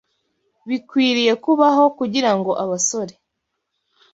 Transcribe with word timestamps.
bikwiriye 0.69 1.33
kubaho 1.43 1.83
kugira 1.97 2.31
ngo 2.37 2.51
abasore 2.63 3.13